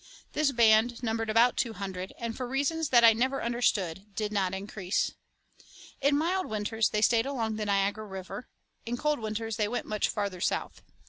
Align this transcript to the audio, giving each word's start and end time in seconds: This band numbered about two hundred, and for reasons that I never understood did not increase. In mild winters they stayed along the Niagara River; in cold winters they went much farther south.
This 0.33 0.51
band 0.51 1.03
numbered 1.03 1.29
about 1.29 1.57
two 1.57 1.73
hundred, 1.73 2.11
and 2.17 2.35
for 2.35 2.47
reasons 2.47 2.89
that 2.89 3.03
I 3.03 3.13
never 3.13 3.39
understood 3.43 4.15
did 4.15 4.31
not 4.31 4.51
increase. 4.55 5.11
In 6.01 6.17
mild 6.17 6.47
winters 6.47 6.89
they 6.89 7.03
stayed 7.03 7.27
along 7.27 7.57
the 7.57 7.67
Niagara 7.67 8.07
River; 8.07 8.49
in 8.83 8.97
cold 8.97 9.19
winters 9.19 9.57
they 9.57 9.67
went 9.67 9.85
much 9.85 10.09
farther 10.09 10.41
south. 10.41 10.81